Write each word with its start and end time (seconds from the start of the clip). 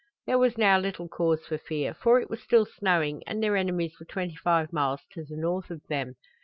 There 0.25 0.39
was 0.39 0.57
now 0.57 0.79
little 0.79 1.07
cause 1.07 1.45
for 1.45 1.59
fear, 1.59 1.93
for 1.93 2.19
it 2.19 2.27
was 2.27 2.41
still 2.41 2.65
snowing 2.65 3.21
and 3.27 3.43
their 3.43 3.55
enemies 3.55 3.99
were 3.99 4.05
twenty 4.07 4.35
five 4.35 4.73
miles 4.73 5.01
to 5.11 5.23
the 5.23 5.37
north 5.37 5.69
of 5.69 5.85
them. 5.89 6.15